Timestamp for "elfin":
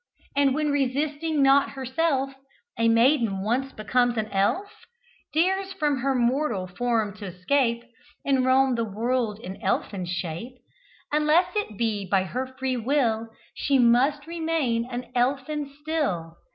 9.61-10.05, 15.13-15.71